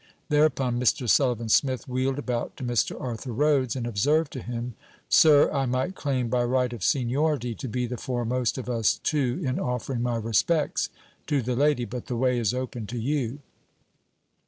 [0.29, 1.07] Thereupon Mr.
[1.07, 2.99] Sullivan Smith wheeled about to Mr.
[2.99, 4.73] Arthur Rhodes and observed to him:
[5.09, 9.39] 'Sir, I might claim, by right of seniority, to be the foremost of us two
[9.45, 10.89] in offering my respects
[11.27, 13.41] to the lady, but the way is open to you.'